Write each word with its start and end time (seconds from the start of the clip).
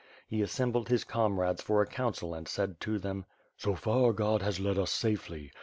He 0.27 0.41
assembled 0.41 0.89
his 0.89 1.03
com 1.03 1.39
rades 1.39 1.61
for 1.61 1.79
a 1.79 1.85
council 1.85 2.33
and 2.33 2.47
said 2.47 2.79
to 2.81 2.97
them: 2.97 3.25
"So 3.55 3.75
far 3.75 4.13
God 4.13 4.41
has 4.41 4.59
led 4.59 4.79
us 4.79 4.89
safely. 4.91 5.51